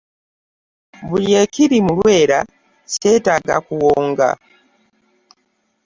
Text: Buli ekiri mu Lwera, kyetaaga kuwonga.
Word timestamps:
Buli 1.07 1.29
ekiri 1.43 1.77
mu 1.85 1.93
Lwera, 1.97 2.39
kyetaaga 2.91 3.55
kuwonga. 3.65 4.29